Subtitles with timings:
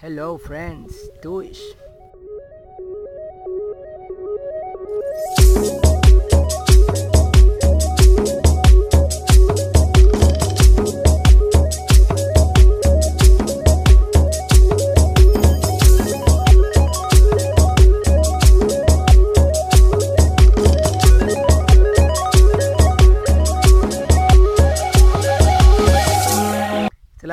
[0.00, 1.58] Hello friends, Twitch.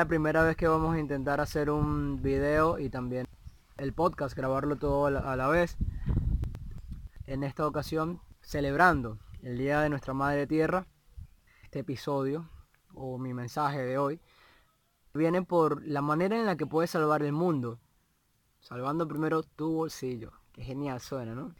[0.06, 3.26] Primera vez que vamos a intentar hacer un video y también
[3.76, 5.76] el podcast, grabarlo todo a la, vez.
[7.26, 10.86] En esta ocasión, celebrando el Día de nuestra Madre Tierra,
[11.64, 12.48] este episodio
[12.94, 14.20] o mi mensaje de hoy
[15.12, 17.80] viene por la manera en la que puedes salvar el mundo.
[18.60, 20.32] Salvando primero tu bolsillo.
[20.52, 21.54] Que genial suena, ¿no?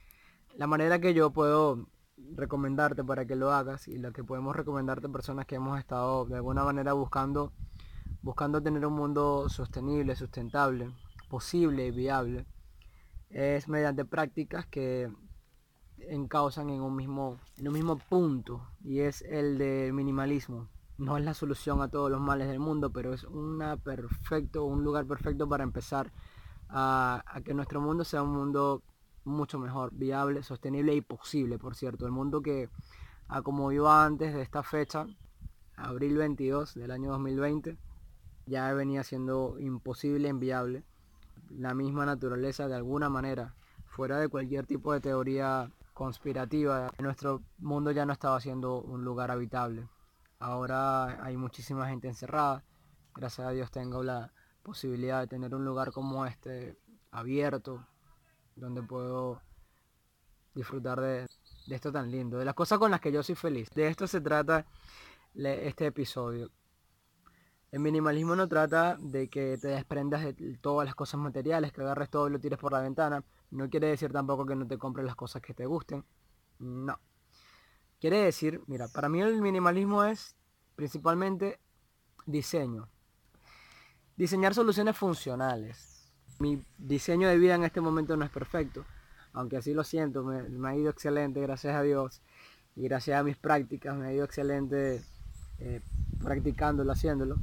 [0.55, 1.87] La manera que yo puedo
[2.35, 6.37] recomendarte para que lo hagas y la que podemos recomendarte personas que hemos estado de
[6.37, 7.53] alguna manera buscando
[8.23, 10.91] buscando tener un mundo sostenible, sustentable,
[11.29, 12.47] posible y viable,
[13.31, 15.11] es mediante prácticas que
[15.99, 20.69] encausan en un mismo, en un mismo punto y es el de minimalismo.
[20.99, 25.49] No es la solución a todos los males del mundo, pero es un lugar perfecto
[25.49, 26.11] para empezar
[26.69, 28.83] a, que nuestro mundo sea un mundo
[29.25, 32.07] mucho mejor, viable, sostenible y posible, por cierto.
[32.07, 32.71] El mundo que,
[33.29, 35.07] a como iba antes de esta fecha,
[35.77, 37.77] abril 22 del año 2020,
[38.47, 40.85] ya venía siendo imposible, inviable.
[41.51, 43.55] La misma naturaleza de alguna manera,
[43.87, 49.31] fuera de cualquier tipo de teoría conspirativa, nuestro mundo ya no estaba siendo un lugar
[49.31, 49.89] habitable.
[50.39, 52.65] Ahora hay muchísima gente encerrada.
[53.15, 56.77] Gracias a Dios tengo la posibilidad de tener un lugar como este
[57.11, 57.87] abierto,
[58.57, 59.41] donde puedo
[60.55, 61.27] disfrutar de,
[61.67, 63.71] de esto tan lindo, de las cosas con las que yo soy feliz.
[63.71, 64.67] De esto se trata
[65.35, 66.51] este episodio.
[67.73, 72.11] El minimalismo no trata de que te desprendas de todas las cosas materiales, que agarres
[72.11, 73.25] todo y lo tires por la ventana.
[73.51, 76.05] No quiere decir tampoco que no te compres las cosas que te gusten.
[76.59, 76.99] No.
[78.01, 80.37] Quiere decir, mira, para mí el minimalismo es
[80.77, 81.59] principalmente
[82.27, 82.89] diseño.
[84.17, 86.13] Diseñar soluciones funcionales.
[86.39, 88.85] Mi diseño de vida en este momento no es perfecto,
[89.33, 92.21] aunque así lo siento, me, ha ido excelente, gracias a Dios.
[92.75, 95.03] Y gracias a mis prácticas me ha ido excelente
[95.59, 95.81] eh,
[96.23, 97.37] practicándolo, haciéndolo.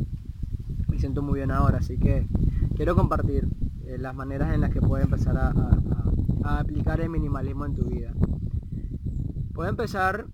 [0.88, 2.28] Me siento muy bien ahora, así que
[2.76, 3.48] quiero compartir
[3.86, 5.54] eh, las maneras en las que puedes empezar a,
[6.44, 8.14] aplicar el minimalismo en tu vida.
[9.54, 10.28] Puedo empezar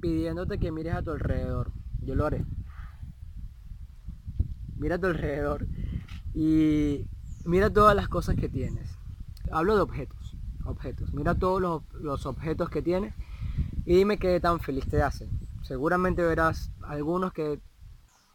[0.00, 1.72] pidiéndote que mires a tu alrededor.
[2.02, 2.44] Yo lo haré.
[4.76, 5.66] Mira a tu alrededor
[6.34, 7.06] y
[7.46, 8.98] mira todas las cosas que tienes.
[9.50, 10.36] Hablo de objetos.
[10.64, 11.14] Objetos.
[11.14, 13.14] Mira todos los, los objetos que tienes
[13.84, 15.30] y dime qué tan feliz te hacen.
[15.62, 17.60] Seguramente verás algunos que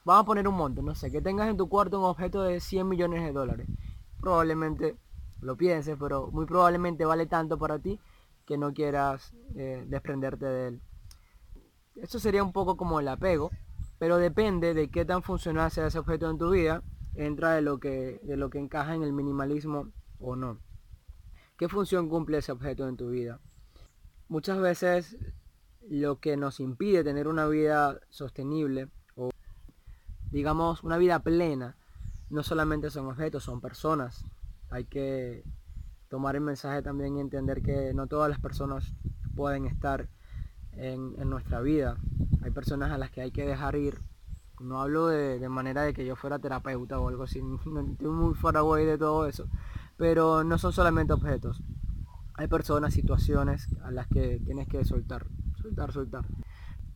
[0.05, 2.59] vamos a poner un monto, no sé, que tengas en tu cuarto un objeto de
[2.59, 3.67] 100 millones de dólares.
[4.19, 4.95] Probablemente
[5.41, 7.99] lo pienses, pero muy probablemente vale tanto para ti
[8.45, 10.81] que no quieras eh, desprenderte de él.
[11.95, 13.51] Eso sería un poco como el apego,
[13.99, 16.83] pero depende de qué tan funcional sea ese objeto en tu vida,
[17.15, 20.59] entra de lo que, de lo que encaja en el minimalismo o no.
[21.57, 23.39] ¿Qué función cumple ese objeto en tu vida?
[24.29, 25.17] Muchas veces
[25.89, 29.29] lo que nos impide tener una vida sostenible o
[30.31, 31.75] digamos una vida plena
[32.29, 34.25] no solamente son objetos, son personas.
[34.69, 35.43] Hay que
[36.09, 38.93] tomar el mensaje también y entender que no todas las personas
[39.35, 40.09] pueden estar
[40.73, 41.97] en, en nuestra vida.
[42.41, 43.99] Hay personas a las que hay que dejar ir.
[44.59, 47.39] No hablo de, manera de que yo fuera terapeuta o algo así,
[47.91, 49.47] estoy muy away de todo eso.
[49.97, 51.61] Pero no son solamente objetos.
[52.33, 55.25] Hay personas, situaciones a las que tienes que soltar,
[55.91, 56.25] soltar.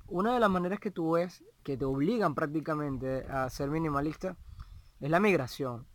[0.07, 4.35] Una de las maneras que tú ves que te obligan prácticamente a ser minimalista
[4.99, 5.85] es la migración.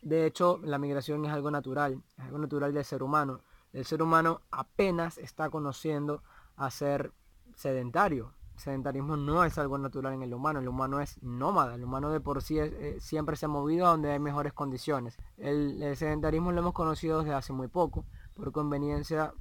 [0.00, 3.40] De hecho, la migración es algo natural, es algo natural del ser humano.
[3.72, 6.22] El ser humano apenas está conociendo
[6.56, 7.12] a ser
[7.54, 8.34] sedentario.
[8.54, 12.10] El sedentarismo no es algo natural en el humano, el humano es nómada, el humano
[12.10, 15.16] de por sí eh, siempre se ha movido a donde hay mejores condiciones.
[15.38, 18.04] El sedentarismo lo hemos conocido desde hace muy poco,
[18.34, 19.32] por conveniencia,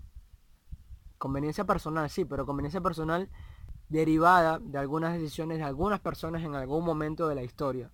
[1.21, 3.29] conveniencia personal, sí, pero conveniencia personal
[3.89, 7.91] derivada de algunas decisiones de algunas personas en algún momento de la historia.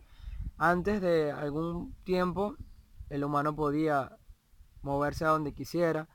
[0.57, 2.55] Antes de algún tiempo,
[3.09, 4.17] el humano podía
[4.81, 6.07] moverse a donde quisiera,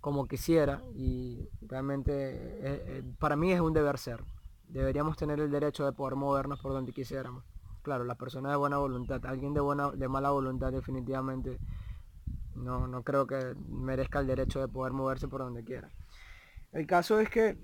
[0.00, 4.24] como quisiera, y realmente eh, eh, para mí es un deber ser.
[4.66, 7.44] Deberíamos tener el derecho de poder movernos por donde quisiéramos.
[7.82, 11.60] Claro, las personas de buena voluntad, alguien de buena, de mala voluntad definitivamente
[12.56, 15.88] no, no creo que merezca el derecho de poder moverse por donde quiera.
[16.72, 17.58] El caso es que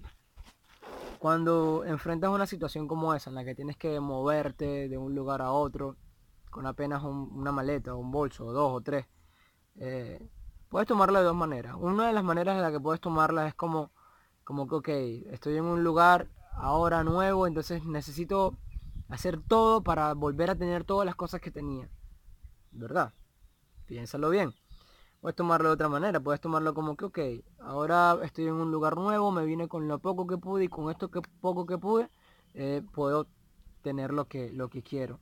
[1.18, 5.42] cuando enfrentas una situación como esa, en la que tienes que moverte de un lugar
[5.42, 5.96] a otro,
[6.50, 9.06] con apenas una maleta, un bolso, o dos o tres.
[9.76, 10.30] Eh,
[10.68, 11.76] puedes tomarla de dos maneras.
[11.78, 13.90] Una de las maneras de la que puedes tomarla es como,
[14.44, 14.88] como que, ok,
[15.32, 18.56] estoy en un lugar ahora nuevo, entonces necesito
[19.08, 21.88] hacer todo para volver a tener todas las cosas que tenía.
[22.70, 23.12] ¿Verdad?
[23.86, 24.54] Piénsalo bien.
[25.24, 27.18] Puedes tomarlo de otra manera, puedes tomarlo como que, ok,
[27.60, 30.90] ahora estoy en un lugar nuevo, me vine con lo poco que pude y con
[30.90, 32.10] esto que poco que pude,
[32.52, 33.26] eh, puedo
[33.80, 35.20] tener lo que, lo que quiero.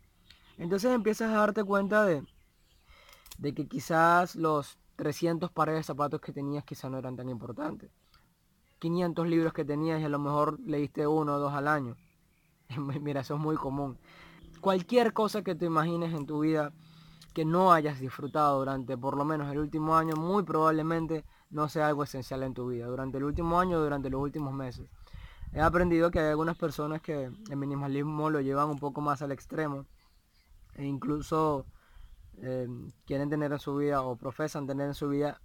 [0.59, 2.25] Entonces empiezas a darte cuenta de,
[3.39, 7.89] de que quizás los 300 pares de zapatos que tenías quizás no eran tan importantes.
[8.81, 11.97] 500 libros que tenías y a lo mejor leíste uno o dos al año.
[13.01, 13.97] Mira, eso es muy común.
[14.61, 16.73] Cualquier cosa que te imagines en tu vida
[17.33, 21.89] que no hayas disfrutado durante por lo menos el último año, muy probablemente no sea
[21.89, 22.87] algo esencial en tu vida.
[22.87, 24.89] Durante el último año, durante los últimos meses.
[25.53, 29.33] He aprendido que hay algunas personas que el minimalismo lo llevan un poco más al
[29.33, 29.87] extremo.
[30.75, 31.67] E incluso
[32.39, 32.67] eh,
[33.05, 35.41] quieren tener en su vida o profesan tener en su vida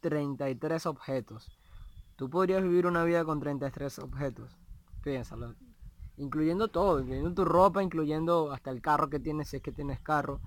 [0.00, 1.50] 33 objetos.
[2.16, 4.56] Tú podrías vivir una vida con 33 objetos.
[5.02, 5.54] Piénsalo.
[6.16, 10.00] Incluyendo todo, incluyendo tu ropa, incluyendo hasta el carro que tienes si es que tienes
[10.00, 10.40] carro,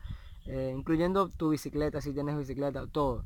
[0.47, 3.25] eh, incluyendo tu bicicleta si tienes bicicleta, todo.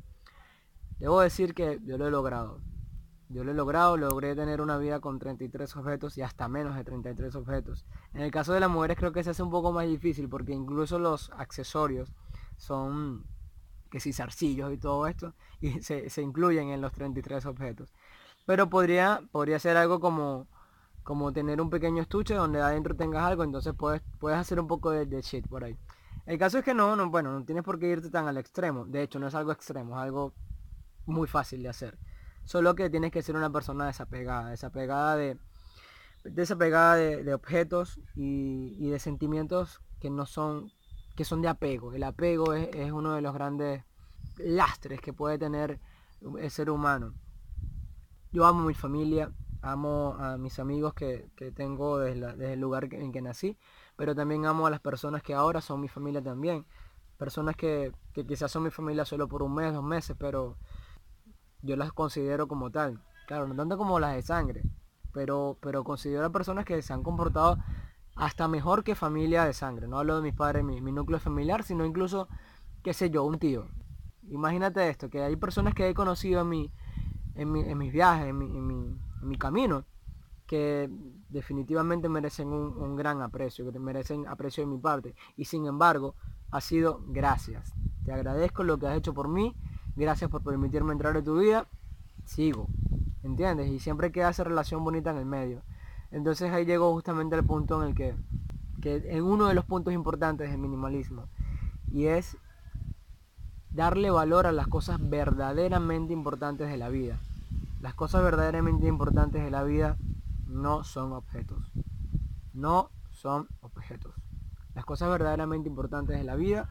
[0.98, 2.60] Debo decir que yo lo he logrado.
[3.28, 6.84] Yo lo he logrado, logré tener una vida con 33 objetos y hasta menos de
[6.84, 7.86] 33 objetos.
[8.12, 10.52] En el caso de las mujeres creo que se hace un poco más difícil porque
[10.52, 12.12] incluso los accesorios
[12.56, 13.24] son
[13.90, 17.92] que si zarcillos y todo esto y se, se incluyen en los 33 objetos.
[18.44, 20.48] Pero podría, podría ser algo como,
[21.02, 24.90] como tener un pequeño estuche donde adentro tengas algo, entonces puedes, puedes hacer un poco
[24.90, 25.78] de, de shit por ahí.
[26.26, 28.84] El caso es que no, no, bueno, no tienes por qué irte tan al extremo.
[28.84, 30.32] De hecho, no es algo extremo, es algo
[31.06, 31.98] muy fácil de hacer.
[32.44, 35.38] Solo que tienes que ser una persona desapegada, desapegada de,
[36.24, 40.70] desapegada de, objetos y, de sentimientos que no son,
[41.16, 41.92] que son de apego.
[41.92, 43.84] El apego es, uno de los grandes
[44.38, 45.80] lastres que puede tener
[46.38, 47.14] el ser humano.
[48.32, 53.12] Yo amo a mi familia, amo a mis amigos que, tengo desde, el lugar en
[53.12, 53.56] que nací,
[53.96, 56.66] pero también amo a las personas que ahora son mi familia también.
[57.16, 60.56] Personas que, quizás son mi familia solo por un mes, dos meses, pero
[61.62, 63.00] yo las considero como tal.
[63.26, 64.62] Claro, no tanto como las de sangre,
[65.12, 67.58] pero, pero considero a personas que se han comportado
[68.16, 69.86] hasta mejor que familia de sangre.
[69.86, 72.28] No hablo de mis padres, mi, mi núcleo familiar, sino incluso,
[72.82, 73.68] qué sé yo, un tío.
[74.28, 76.72] Imagínate esto, que hay personas que he conocido en mi,
[77.34, 78.98] en, mis viajes, en mi,
[79.38, 79.84] camino,
[80.46, 80.90] que
[81.28, 85.14] definitivamente merecen un, gran aprecio, que merecen aprecio de mi parte.
[85.36, 86.14] Y sin embargo,
[86.50, 87.72] ha sido gracias.
[88.04, 89.56] Te agradezco lo que has hecho por mí,
[89.96, 91.68] gracias por permitirme entrar en tu vida,
[92.24, 92.68] sigo.
[93.22, 93.70] ¿Entiendes?
[93.70, 95.62] Y siempre queda esa relación bonita en el medio.
[96.10, 98.14] Entonces ahí llegó justamente el punto en el que,
[98.82, 101.28] que en uno de los puntos importantes del minimalismo.
[101.90, 102.36] Y es
[103.70, 107.20] darle valor a las cosas verdaderamente importantes de la vida.
[107.82, 109.98] Las cosas verdaderamente importantes de la vida
[110.46, 111.70] no son objetos.
[112.54, 114.14] No son objetos.
[114.74, 116.70] Las cosas verdaderamente importantes de la vida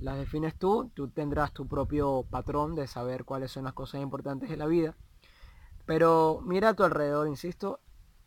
[0.00, 4.50] las defines tú, tú tendrás tu propio patrón de saber cuáles son las cosas importantes
[4.50, 4.94] de la vida.
[5.86, 7.80] Pero mira a tu alrededor, insisto,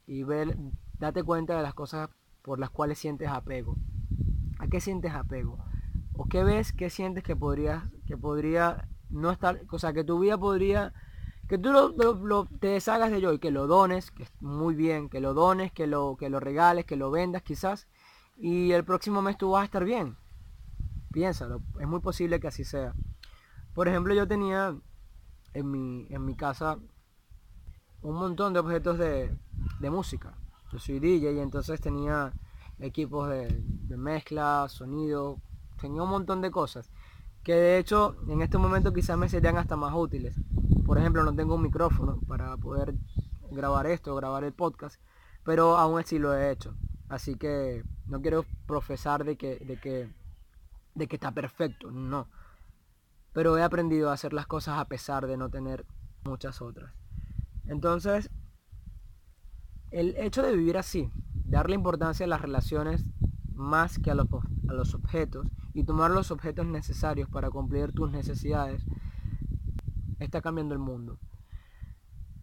[0.07, 0.57] y ve,
[0.99, 2.09] date cuenta de las cosas
[2.41, 3.75] por las cuales sientes apego.
[4.57, 5.57] ¿A qué sientes apego?
[6.15, 10.19] o qué ves, qué sientes que podrías, que podría no estar, o sea, que tu
[10.19, 10.93] vida podría,
[11.47, 15.19] que tú lo, te deshagas de ello y que lo dones, que muy bien, que
[15.19, 17.87] lo dones, que lo, que lo regales, que lo vendas quizás,
[18.37, 20.17] y el próximo mes tú vas a estar bien.
[21.11, 22.93] Piénsalo, es muy posible que así sea.
[23.73, 24.75] Por ejemplo, yo tenía
[25.53, 26.77] en mi, en mi casa
[28.01, 29.37] un montón de objetos de,
[29.79, 30.37] de música.
[30.71, 32.33] Yo soy DJ y entonces tenía
[32.79, 35.39] equipos de, de mezcla, sonido,
[35.79, 36.89] tenía un montón de cosas
[37.43, 40.35] que de hecho en este momento quizás me serían hasta más útiles.
[40.85, 42.95] Por ejemplo, no tengo un micrófono para poder
[43.51, 45.01] grabar esto, grabar el podcast,
[45.43, 46.75] pero aún así lo he hecho.
[47.09, 50.13] Así que no quiero profesar de que, de que,
[50.95, 52.27] de que está perfecto, no.
[53.33, 55.85] Pero he aprendido a hacer las cosas a pesar de no tener
[56.23, 56.93] muchas otras.
[57.65, 58.29] Entonces,
[59.91, 61.11] el hecho de vivir así,
[61.45, 63.05] darle importancia a las relaciones
[63.53, 64.27] más que a los,
[64.67, 68.83] a los objetos y tomar los objetos necesarios para cumplir tus necesidades,
[70.25, 71.19] está cambiando el mundo.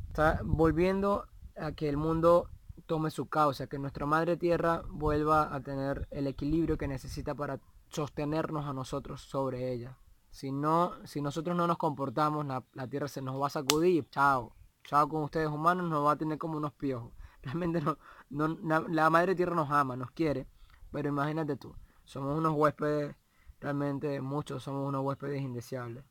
[0.09, 2.49] Está volviendo a que el mundo
[2.87, 7.61] tome su causa, que nuestra madre tierra vuelva a tener el equilibrio que necesita para
[7.89, 9.97] sostenernos a nosotros sobre ella.
[10.31, 14.55] Si no, si nosotros no nos comportamos, la, tierra se nos va a sacudir, chao.
[14.85, 17.13] Chao con ustedes humanos, nos va a tener como unos piojos.
[17.43, 17.97] Realmente no,
[18.31, 18.49] no
[18.89, 20.47] la madre tierra nos ama, nos quiere,
[20.93, 23.17] pero imagínate tú, Somos unos huéspedes,
[23.61, 26.05] realmente muchos somos unos huéspedes indeseables.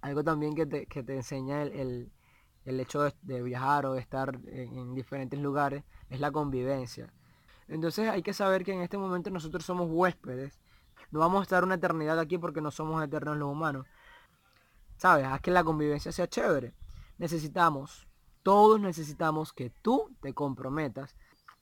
[0.00, 2.10] Algo también que te, que te enseña el,
[2.64, 7.12] hecho de, viajar o de estar en, diferentes lugares es la convivencia.
[7.68, 10.58] Entonces hay que saber que en este momento nosotros somos huéspedes.
[11.10, 13.86] No vamos a estar una eternidad aquí porque no somos eternos los humanos.
[14.96, 15.26] ¿Sabes?
[15.26, 16.74] Haz que la convivencia sea chévere.
[17.18, 18.06] Necesitamos,
[18.42, 21.16] todos necesitamos que tú te comprometas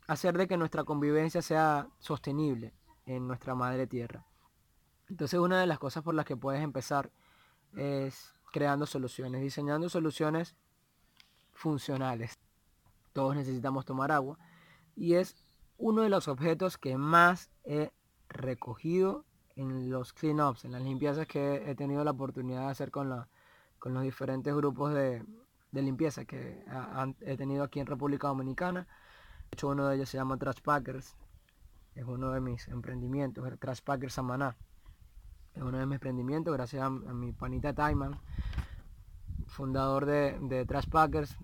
[0.07, 2.75] a hacer de que nuestra convivencia sea sostenible
[3.07, 4.25] en nuestra madre tierra.
[5.09, 7.11] Entonces una de las cosas por las que puedes empezar
[7.77, 10.57] es creando soluciones, diseñando soluciones
[11.53, 12.39] funcionales.
[13.13, 14.39] Todos necesitamos tomar agua
[14.97, 15.37] y es
[15.77, 17.93] uno de los objetos que más he
[18.29, 19.25] recogido
[19.57, 23.29] en los cleanups, en las limpiezas que he tenido la oportunidad de hacer con, la,
[23.79, 25.25] con los diferentes grupos de,
[25.73, 26.65] limpieza que
[27.21, 28.89] he tenido aquí en República Dominicana.
[29.51, 31.17] De hecho, uno de ellos se llama Trash Packers.
[31.95, 34.57] Es uno de mis emprendimientos, Trash Packers Samaná
[35.59, 38.19] es uno de mis emprendimientos, gracias a, mi panita Taiman,
[39.49, 41.37] fundador de, de Trash Packers,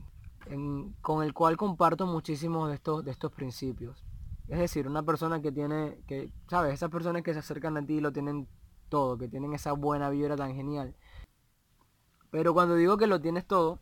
[1.01, 4.05] con el cual comparto muchísimos de estos, de estos principios.
[4.47, 6.75] Es decir, una persona que tiene, que, ¿sabes?
[6.75, 8.47] Esas personas que se acercan a ti lo tienen
[8.89, 10.95] todo, que tienen esa buena vibra tan genial.
[12.31, 13.81] Pero cuando digo que lo tienes todo,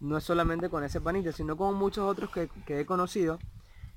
[0.00, 3.38] no es solamente con ese panita, sino con muchos otros que, he conocido,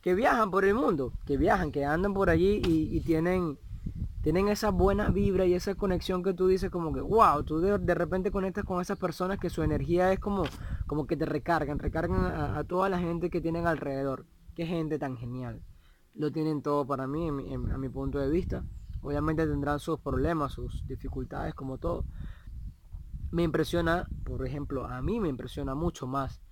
[0.01, 3.57] que viajan por el mundo, que viajan, que andan por allí y tienen
[4.21, 7.95] tienen esa buena vibra y esa conexión que tú dices como que, wow, tú de,
[7.95, 10.43] repente conectas con esas personas que su energía es como,
[10.85, 14.25] como que te recargan, recargan a, toda la gente que tienen alrededor.
[14.55, 15.63] Qué gente tan genial.
[16.13, 18.63] Lo tienen todo para mí, a mi punto de vista.
[19.01, 22.05] Obviamente tendrán sus problemas, sus dificultades como todo.
[23.31, 26.43] Me impresiona, por ejemplo, a mí me impresiona mucho más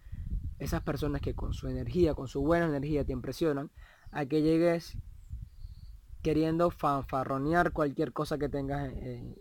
[0.58, 3.70] esas personas que con su energía, con su buena energía te impresionan,
[4.12, 4.98] a que llegues
[6.30, 8.94] queriendo fanfarronear cualquier cosa que tengas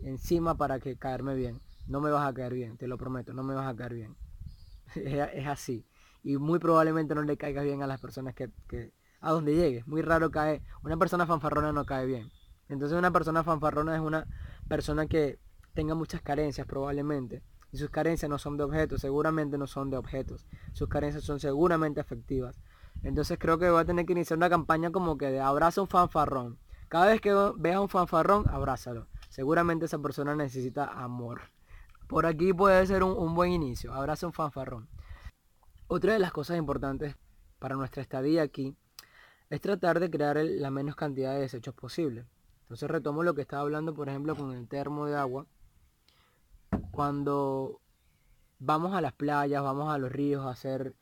[0.04, 1.61] encima para que caerme bien.
[1.87, 4.16] No me vas a caer bien, te lo prometo, no me vas a caer bien.
[4.95, 5.85] es, así.
[6.25, 8.50] Y muy probablemente no le caigas bien a las personas que,
[9.21, 9.87] a donde llegues.
[9.87, 10.62] Muy raro cae.
[10.83, 12.30] Una persona fanfarrona no cae bien.
[12.71, 14.26] Entonces una persona fanfarrona es una
[14.66, 15.38] persona que
[15.75, 17.42] tenga muchas carencias probablemente.
[17.71, 20.47] Y sus carencias no son de objetos, seguramente no son de objetos.
[20.73, 22.59] Sus carencias son seguramente afectivas.
[23.02, 25.87] Entonces creo que voy a tener que iniciar una campaña como que de abraza un
[25.87, 26.59] fanfarrón.
[26.88, 29.07] Cada vez que veas un fanfarrón, abrázalo.
[29.28, 31.42] Seguramente esa persona necesita amor.
[32.09, 33.92] Por aquí puede ser un, buen inicio.
[33.92, 34.88] Abraza un fanfarrón.
[35.87, 37.16] Otra de las cosas importantes
[37.59, 38.75] para nuestra estadía aquí
[39.50, 42.26] es tratar de crear la menos cantidad de desechos posible.
[42.62, 45.47] Entonces retomo lo que estaba hablando, por ejemplo, con el termo de agua.
[46.90, 47.80] Cuando
[48.59, 50.95] vamos a las playas, vamos a los ríos a hacer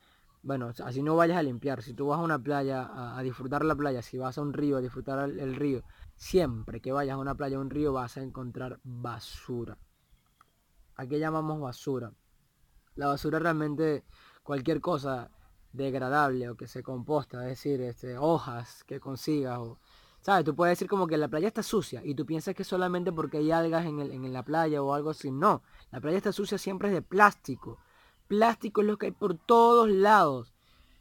[0.46, 1.82] bueno, así no vayas a limpiar.
[1.82, 2.88] Si tú vas a una playa
[3.18, 5.82] a, disfrutar la playa, si vas a un río a disfrutar el, río,
[6.14, 9.76] siempre que vayas a una playa o un río vas a encontrar basura.
[10.94, 12.12] ¿A qué llamamos basura?
[12.94, 14.04] La basura realmente
[14.44, 15.32] cualquier cosa
[15.72, 19.80] degradable o que se composta, es decir, este, hojas que consigas o...
[20.20, 20.44] ¿Sabes?
[20.44, 23.38] Tú puedes decir como que la playa está sucia y tú piensas que solamente porque
[23.38, 25.32] hay algas en, en la playa o algo así.
[25.32, 27.78] No, la playa está sucia siempre es de plástico
[28.28, 30.52] Plástico es lo que hay por todos lados.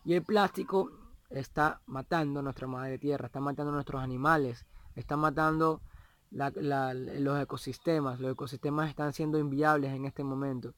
[0.04, 0.92] Y el plástico
[1.30, 4.66] está matando nuestra madre tierra, está matando nuestros animales,
[4.96, 5.82] está matando
[6.32, 8.20] los ecosistemas.
[8.20, 10.74] Los ecosistemas están siendo inviables en este momento.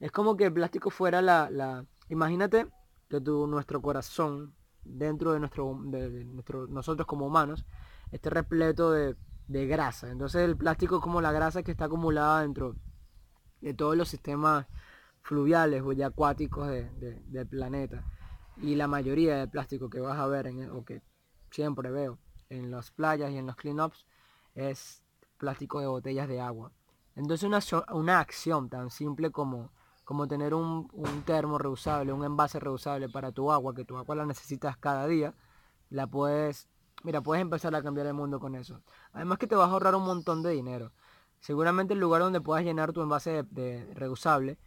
[0.00, 1.84] Es como que el plástico fuera la...
[2.08, 2.66] Imagínate
[3.08, 6.26] que tu, nuestro corazón, dentro de nuestro, de,
[6.68, 7.64] nosotros como humanos,
[8.10, 9.16] esté repleto de,
[9.46, 10.10] de grasa.
[10.10, 12.74] Entonces el plástico es como la grasa que está acumulada dentro
[13.60, 14.66] de todos los sistemas
[15.22, 18.04] fluviales o acuáticos del planeta.
[18.58, 21.02] Y la mayoría del plástico que vas a ver, en, o que
[21.50, 22.18] siempre veo
[22.50, 24.06] en las playas y en los cleanups,
[24.54, 25.02] es
[25.38, 26.72] plástico de botellas de agua.
[27.14, 27.60] Entonces una,
[27.92, 29.70] una acción tan simple como,
[30.04, 34.14] como tener un, un, termo reusable, un envase reusable para tu agua, que tu agua
[34.14, 35.34] la necesitas cada día,
[35.90, 36.68] la puedes,
[37.02, 38.82] mira, puedes empezar a cambiar el mundo con eso.
[39.12, 40.92] Además que te vas a ahorrar un montón de dinero.
[41.40, 44.58] Seguramente el lugar donde puedas llenar tu envase de reusable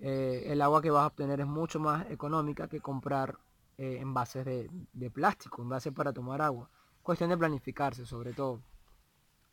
[0.00, 3.38] eh, el agua que vas a obtener es mucho más económica que comprar
[3.76, 6.70] eh, envases de, de, plástico, envases para tomar agua.
[7.02, 8.60] Cuestión de planificarse sobre todo.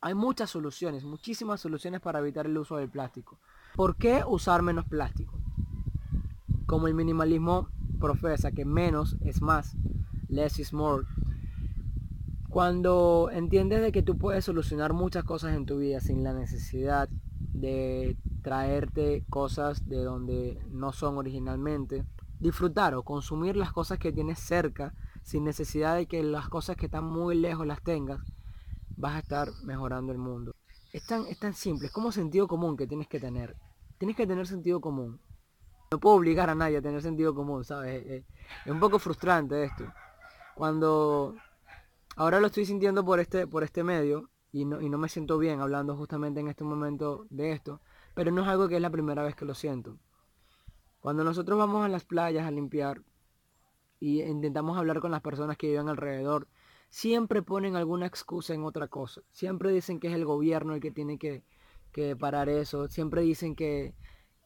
[0.01, 3.39] Hay muchas soluciones, muchísimas soluciones para evitar el uso del plástico.
[3.75, 5.39] ¿Por qué usar menos plástico?
[6.65, 9.75] Como el minimalismo profesa que menos es más,
[10.27, 11.05] less is more.
[12.49, 17.09] Cuando entiendes de que tú puedes solucionar muchas cosas en tu vida sin la necesidad
[17.53, 22.05] de traerte cosas de donde no son originalmente,
[22.39, 26.85] disfrutar o consumir las cosas que tienes cerca sin necesidad de que las cosas que
[26.85, 28.19] están muy lejos las tengas,
[28.97, 30.53] vas a estar mejorando el mundo.
[30.93, 33.55] Es tan, es tan simple, es como sentido común que tienes que tener.
[33.97, 35.19] Tienes que tener sentido común.
[35.89, 38.05] No puedo obligar a nadie a tener sentido común, ¿sabes?
[38.05, 38.25] Es,
[38.67, 39.91] un poco frustrante esto.
[40.53, 41.33] Cuando
[42.15, 45.39] ahora lo estoy sintiendo por este, por este medio y no, y no me siento
[45.39, 47.81] bien hablando justamente en este momento de esto,
[48.15, 49.99] pero no es algo que es la primera vez que lo siento.
[50.99, 53.03] Cuando nosotros vamos a las playas a limpiar
[53.99, 56.47] y intentamos hablar con las personas que viven alrededor,
[56.89, 59.21] siempre ponen alguna excusa en otra cosa.
[59.31, 61.43] Siempre dicen que es el gobierno el que tiene que,
[61.91, 62.87] que parar eso.
[62.87, 63.93] Siempre dicen que,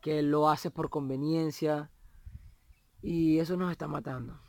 [0.02, 1.92] que lo hace por conveniencia.
[3.02, 4.42] Y eso nos está matando.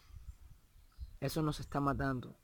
[1.21, 2.35] Eso nos está matando.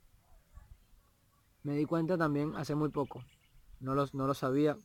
[1.62, 3.24] Me di cuenta también hace muy poco.
[3.80, 4.76] No no lo sabía.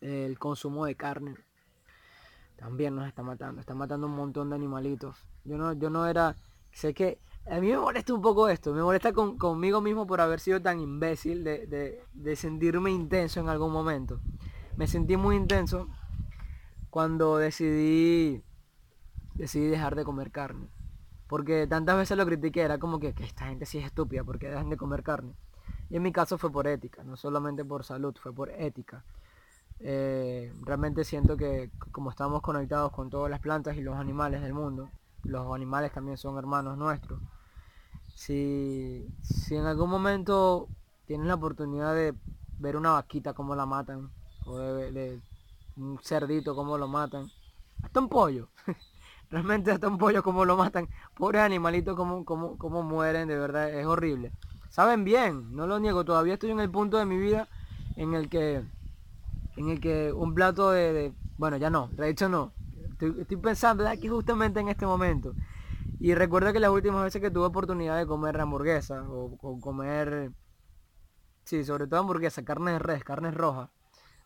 [0.00, 1.34] El consumo de carne
[2.56, 3.60] también nos está matando.
[3.60, 5.26] Está matando un montón de animalitos.
[5.44, 6.36] Yo no, yo no era.
[6.72, 7.18] Sé que.
[7.50, 8.74] A mí me molesta un poco esto.
[8.74, 13.48] Me molesta conmigo mismo por haber sido tan imbécil de, de, de sentirme intenso en
[13.48, 14.20] algún momento.
[14.76, 15.88] Me sentí muy intenso
[16.90, 18.42] cuando decidí
[19.38, 20.68] decidí dejar de comer carne.
[21.28, 24.68] Porque tantas veces lo critiqué, era como que, esta gente sí es estúpida porque dejan
[24.68, 25.34] de comer carne.
[25.90, 29.04] Y en mi caso fue por ética, no solamente por salud, fue por ética.
[29.80, 34.54] Eh, realmente siento que como estamos conectados con todas las plantas y los animales del
[34.54, 34.90] mundo,
[35.24, 37.20] los animales también son hermanos nuestros.
[38.14, 40.68] Si, si en algún momento
[41.06, 42.14] tienen la oportunidad de
[42.58, 44.10] ver una vaquita como la matan,
[44.44, 45.20] o de
[45.76, 47.30] un cerdito como lo matan,
[47.82, 48.48] hasta un pollo.
[49.30, 50.88] Realmente hasta un pollo como lo matan.
[51.16, 54.32] Pobres animalitos como, como, como mueren, de verdad, es horrible.
[54.70, 57.48] Saben bien, no lo niego, todavía estoy en el punto de mi vida
[57.96, 58.64] en el que
[59.58, 62.52] en el que un plato de, bueno ya no, de hecho no.
[63.00, 65.34] Estoy, pensando aquí justamente en este momento.
[66.00, 70.32] Y recuerdo que las últimas veces que tuve oportunidad de comer hamburguesa o, comer,
[71.44, 73.70] sí, sobre todo hamburguesa, carne de res, carne roja,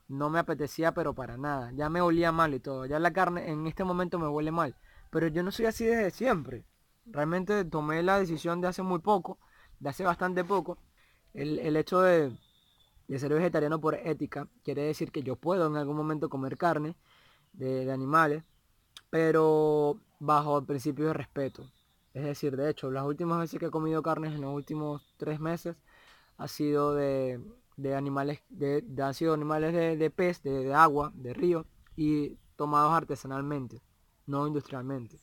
[0.09, 1.71] no me apetecía pero para nada.
[1.73, 2.87] Ya me olía mal y todo.
[2.87, 4.75] Ya la carne en este momento me huele mal.
[5.11, 6.65] Pero yo no soy así desde siempre.
[7.07, 9.39] Realmente tomé la decisión de hace muy poco,
[9.81, 10.79] de hace bastante poco.
[11.35, 12.37] El, hecho de,
[13.19, 16.97] ser vegetariano por ética quiere decir que yo puedo en algún momento comer carne
[17.53, 18.45] de, de animales,
[19.11, 21.71] pero bajo el principio de respeto.
[22.15, 25.41] Es decir, de hecho, las últimas veces que he comido carnes en los últimos tres
[25.41, 25.77] meses
[26.37, 27.41] ha sido de,
[27.77, 33.83] de animales, de, sido animales de, pez, de, agua, de río, y tomados artesanalmente,
[34.27, 35.21] no industrialmente.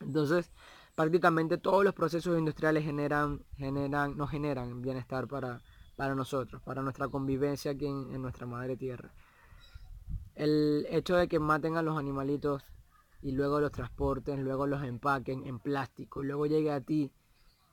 [0.00, 0.50] Entonces,
[0.94, 5.62] prácticamente todos los procesos industriales generan, generan, nos generan bienestar para,
[5.96, 9.12] para nosotros, para nuestra convivencia aquí en, nuestra madre tierra.
[10.34, 12.62] El hecho de que maten a los animalitos
[13.22, 17.10] y luego los transporten, luego los empaquen en plástico, luego llegue a ti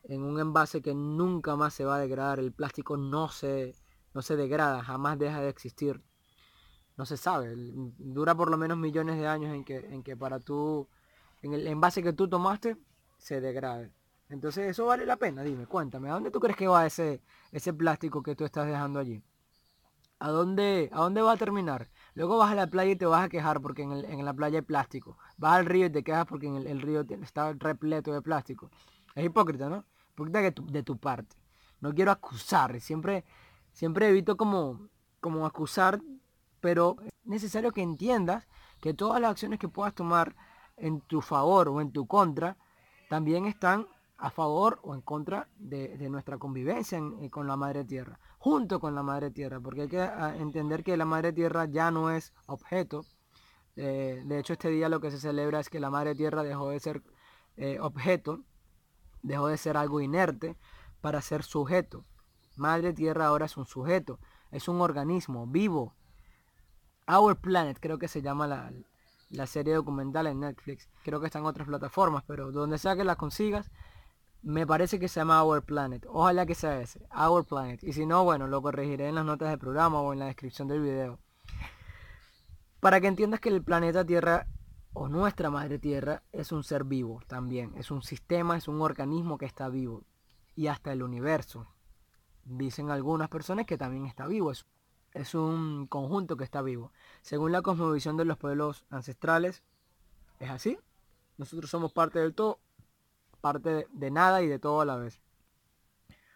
[0.04, 3.76] en un envase que nunca más se va a degradar, el plástico no se,
[4.14, 6.02] no se degrada, jamás deja de existir.
[6.96, 10.40] No se sabe, dura por lo menos millones de años en que, en que para
[10.40, 10.88] tú,
[11.42, 12.78] en el envase que tú tomaste,
[13.18, 13.92] se degrade.
[14.30, 17.74] Entonces eso vale la pena, dime, cuéntame, ¿a dónde tú crees que va ese, ese
[17.74, 19.24] plástico que tú estás dejando allí?
[20.20, 21.90] ¿A dónde, ¿A dónde va a terminar?
[22.14, 24.66] Luego vas a la playa y te vas a quejar porque en, la playa hay
[24.66, 25.18] plástico.
[25.38, 28.72] Vas al río y te quejas porque en el, río está repleto de plástico.
[29.16, 29.86] Es hipócrita, ¿no?
[30.14, 31.36] Hipócrita de tu, de tu parte.
[31.82, 33.26] No quiero acusar, siempre
[33.74, 34.88] Siempre evito como,
[35.20, 36.00] como acusar,
[36.62, 38.48] pero es necesario que entiendas
[38.80, 40.36] que todas las acciones que puedas tomar
[40.78, 42.58] en tu favor o en tu contra,
[43.10, 43.88] también están
[44.24, 48.96] a favor o en contra de, nuestra convivencia eh, con la madre tierra, junto con
[48.96, 52.32] la madre tierra, porque hay que ah, entender que la madre tierra ya no es
[52.46, 53.06] objeto.
[53.76, 56.70] Eh, de hecho, este día lo que se celebra es que la madre tierra dejó
[56.70, 57.04] de ser
[57.58, 58.40] eh, objeto,
[59.24, 60.56] dejó de ser algo inerte
[61.02, 62.06] para ser sujeto.
[62.56, 64.20] Madre Tierra ahora es un sujeto,
[64.52, 65.96] es un organismo vivo.
[67.10, 70.88] Our Planet creo que se llama la, serie documental en Netflix.
[71.04, 73.70] Creo que está en otras plataformas, pero donde sea que la consigas,
[74.44, 76.06] me parece que se llama Our Planet.
[76.10, 77.82] Ojalá que sea ese, Our Planet.
[77.84, 80.68] Y si no, bueno, lo corregiré en las notas del programa o en la descripción
[80.68, 81.20] del video.
[82.82, 84.46] Para que entiendas que el planeta Tierra
[84.92, 87.74] o nuestra madre Tierra es un ser vivo también.
[87.78, 90.04] Es un sistema, es un organismo que está vivo.
[90.56, 91.66] Y hasta el universo.
[92.44, 94.52] Dicen algunas personas que también está vivo.
[94.52, 96.92] Es, un conjunto que está vivo.
[97.22, 99.64] Según la cosmovisión de los pueblos ancestrales,
[100.40, 100.78] es así.
[101.38, 102.60] Nosotros somos parte del todo,
[103.44, 105.22] parte de, nada y de todo a la vez.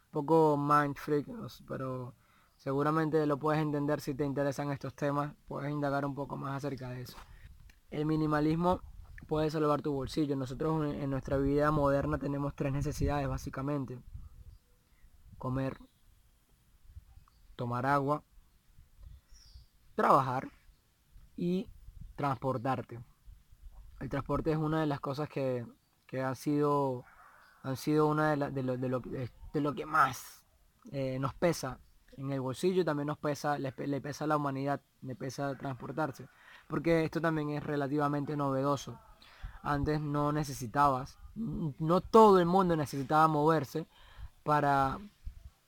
[0.08, 1.26] Un poco mind freak,
[1.66, 2.14] pero
[2.58, 5.34] seguramente lo puedes entender si te interesan estos temas.
[5.48, 7.18] Puedes indagar un poco más acerca de eso.
[7.92, 8.82] El minimalismo
[9.26, 10.36] puede salvar tu bolsillo.
[10.36, 13.98] Nosotros en nuestra vida moderna tenemos tres necesidades básicamente.
[15.38, 15.78] Comer,
[17.56, 18.22] tomar agua,
[19.96, 20.50] trabajar
[21.38, 21.70] y
[22.18, 23.00] transportarte.
[24.02, 25.66] El transporte es una de las cosas que,
[26.08, 27.06] que han sido
[27.64, 30.46] han sido una de, de, lo, de, lo, de, lo, que más
[30.92, 31.80] eh, nos pesa
[32.18, 36.28] en el bolsillo también nos pesa, le, pesa a la humanidad, le pesa transportarse.
[36.68, 39.00] Porque esto también es relativamente novedoso.
[39.62, 43.88] Antes no necesitabas, no todo el mundo necesitaba moverse
[44.44, 44.98] para,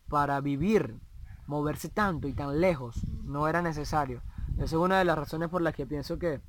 [0.10, 1.00] para vivir,
[1.46, 3.06] moverse tanto y tan lejos.
[3.24, 4.24] No era necesario.
[4.56, 6.42] Esa es una de las razones por las que pienso que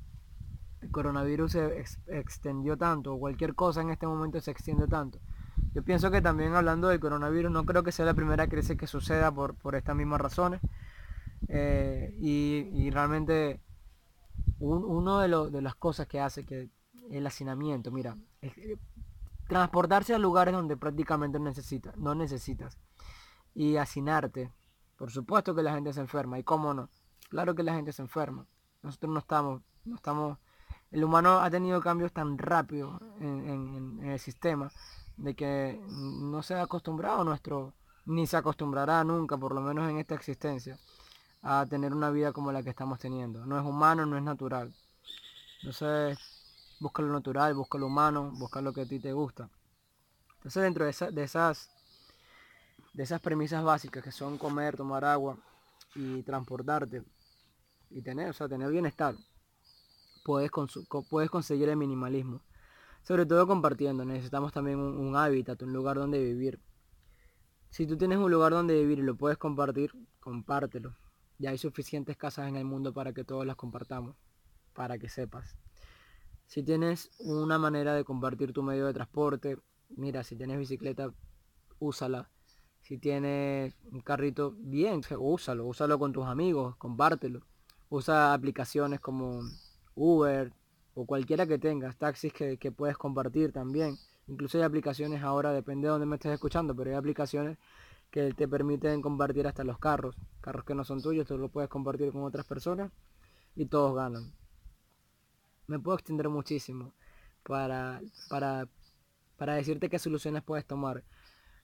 [0.81, 5.19] el coronavirus se ex extendió tanto, o cualquier cosa en este momento se extiende tanto.
[5.73, 8.87] Yo pienso que también hablando del coronavirus, no creo que sea la primera crisis que
[8.87, 10.59] suceda por, por estas mismas razones.
[11.47, 13.59] Eh, y, realmente
[14.59, 16.69] un, uno de, de, las cosas que hace que
[17.09, 18.15] el hacinamiento, mira,
[19.47, 22.77] transportarse a lugares donde prácticamente necesita, no necesitas.
[23.53, 24.51] Y hacinarte.
[24.97, 26.39] Por supuesto que la gente se enferma.
[26.39, 26.89] ¿Y cómo no?
[27.29, 28.45] Claro que la gente se enferma.
[28.81, 30.37] Nosotros no estamos, no estamos.
[30.91, 34.69] El humano ha tenido cambios tan rápidos en, el sistema
[35.17, 37.73] de que no se ha acostumbrado nuestro,
[38.05, 40.77] ni se acostumbrará nunca, por lo menos en esta existencia,
[41.41, 43.45] a tener una vida como la que estamos teniendo.
[43.45, 44.73] No es humano, no es natural.
[45.61, 46.19] Entonces,
[46.79, 49.49] busca lo natural, busca lo humano, busca lo que a ti te gusta.
[50.37, 51.69] Entonces, dentro de, de esas
[52.93, 55.37] de esas premisas básicas que son comer, tomar agua
[55.95, 57.03] y transportarte
[57.89, 59.15] y tener, o sea, tener bienestar,
[60.23, 60.51] puedes,
[61.09, 62.41] puedes conseguir el minimalismo.
[63.03, 66.59] Sobre todo compartiendo, necesitamos también un, hábitat, un lugar donde vivir.
[67.69, 70.95] Si tú tienes un lugar donde vivir y lo puedes compartir, compártelo.
[71.39, 74.15] Ya hay suficientes casas en el mundo para que todos las compartamos,
[74.73, 75.57] para que sepas.
[76.45, 79.57] Si tienes una manera de compartir tu medio de transporte,
[79.89, 81.11] mira, si tienes bicicleta,
[81.79, 82.29] úsala.
[82.81, 87.41] Si tienes un carrito, bien, úsalo, úsalo con tus amigos, compártelo.
[87.89, 89.41] Usa aplicaciones como
[89.95, 90.53] Uber,
[90.93, 93.97] o cualquiera que tengas, taxis que, puedes compartir también.
[94.27, 97.57] Incluso hay aplicaciones ahora, depende de dónde me estés escuchando, pero hay aplicaciones
[98.09, 100.15] que te permiten compartir hasta los carros.
[100.41, 102.91] Carros que no son tuyos, tú lo puedes compartir con otras personas
[103.55, 104.33] y todos ganan.
[105.67, 106.93] Me puedo extender muchísimo
[107.43, 108.67] para, para,
[109.37, 111.03] para decirte qué soluciones puedes tomar.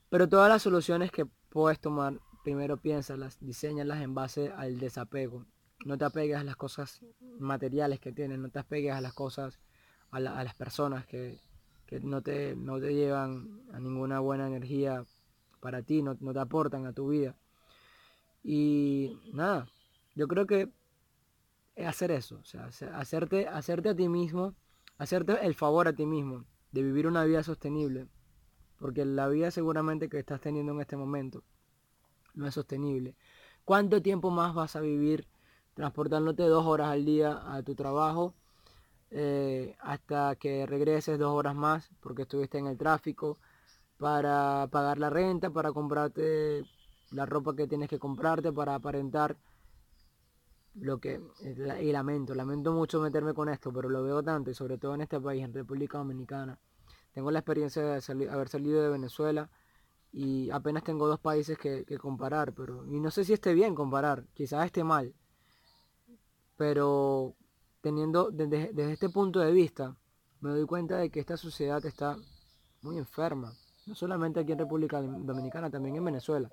[0.09, 5.45] Pero todas las soluciones que puedes tomar, primero piénsalas, diseñalas en base al desapego.
[5.85, 7.01] No te apegues a las cosas
[7.39, 9.59] materiales que tienes, no te apegues a las cosas,
[10.11, 11.39] a, las personas que,
[12.01, 15.05] no, te, no te llevan a ninguna buena energía
[15.59, 17.35] para ti, no, te aportan a tu vida.
[18.43, 19.67] Y nada,
[20.15, 20.71] yo creo que
[21.75, 24.55] es hacer eso, o sea, hacerte, hacerte a ti mismo,
[24.97, 28.07] hacerte el favor a ti mismo de vivir una vida sostenible,
[28.79, 31.43] porque la vida seguramente que estás teniendo en este momento
[32.33, 33.15] no es sostenible.
[33.65, 35.27] ¿Cuánto tiempo más vas a vivir
[35.77, 38.33] transportándote dos horas al día a tu trabajo
[39.11, 43.37] eh, hasta que regreses dos horas más porque estuviste en el tráfico
[43.99, 46.65] para pagar la renta, para comprarte
[47.11, 49.37] la ropa que tienes que comprarte, para aparentar
[50.73, 51.21] lo que
[51.79, 55.01] y lamento, lamento mucho meterme con esto, pero lo veo tanto y sobre todo en
[55.01, 56.57] este país, en República Dominicana.
[57.13, 59.47] Tengo la experiencia de haber salido de Venezuela
[60.11, 63.75] y apenas tengo dos países que, que comparar, pero y no sé si esté bien
[63.75, 65.13] comparar, quizás esté mal
[66.57, 67.35] pero
[67.81, 69.95] teniendo desde, este punto de vista,
[70.41, 72.17] me doy cuenta de que esta sociedad está
[72.81, 73.53] muy enferma.
[73.85, 76.49] No solamente aquí en República Dominicana, también en Venezuela.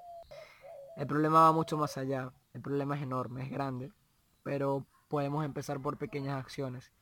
[0.97, 2.33] El problema va mucho más allá.
[2.53, 3.93] El problema es enorme, es grande.
[4.45, 6.93] Pero podemos empezar por pequeñas acciones.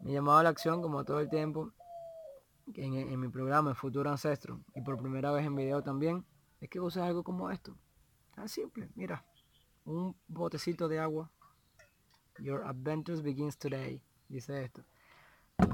[0.00, 1.72] Me llamado a la acción, como todo el tiempo,
[2.74, 6.24] en, en mi programa, en Futuro Ancestro, y por primera vez en video también,
[6.60, 7.76] es que uses algo como esto.
[8.34, 9.24] Tan simple, mira.
[9.84, 11.30] Un botecito de agua
[12.38, 14.00] Your adventure begins today.
[14.28, 14.82] Dice esto.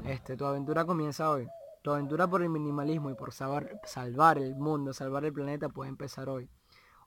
[0.05, 1.47] Este, tu aventura comienza hoy.
[1.81, 5.89] Tu aventura por el minimalismo y por salvar, salvar el mundo, salvar el planeta puede
[5.89, 6.49] empezar hoy.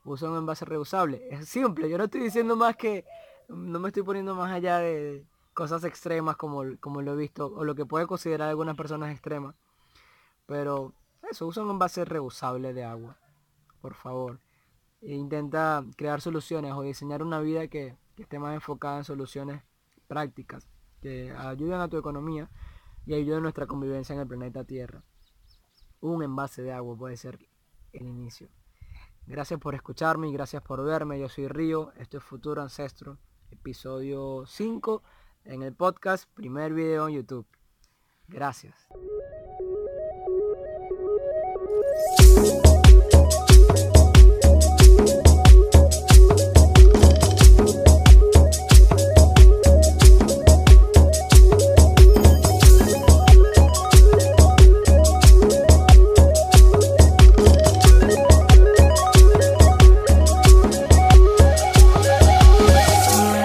[0.05, 1.27] Usa un envase reusable.
[1.31, 3.05] Es simple, yo no estoy diciendo más que...
[3.49, 7.65] No me estoy poniendo más allá de cosas extremas como, como lo he visto o
[7.65, 9.55] lo que puede considerar algunas personas extremas.
[10.47, 10.93] Pero
[11.29, 13.17] eso, usa un envase reusable de agua.
[13.81, 14.39] Por favor.
[15.01, 19.63] E intenta crear soluciones o diseñar una vida que esté más enfocada en soluciones
[20.09, 20.69] prácticas
[21.01, 22.51] que ayuden a tu economía
[23.07, 25.03] y ayuden a nuestra convivencia en el planeta Tierra.
[26.01, 27.39] Un envase de agua puede ser
[27.93, 28.49] el inicio.
[29.27, 31.21] Gracias por escucharme y gracias por verme.
[31.21, 33.19] Yo soy Río, esto es Futuro Ancestro,
[33.51, 35.03] episodio 5
[35.45, 37.47] en el podcast, primer video en YouTube.
[38.27, 38.75] Gracias.